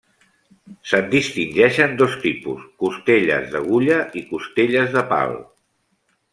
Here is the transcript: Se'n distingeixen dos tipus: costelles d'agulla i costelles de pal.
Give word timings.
Se'n 0.91 1.11
distingeixen 1.11 1.93
dos 1.99 2.15
tipus: 2.23 2.65
costelles 2.85 3.47
d'agulla 3.53 4.01
i 4.23 4.27
costelles 4.33 4.93
de 4.99 5.09
pal. 5.15 5.41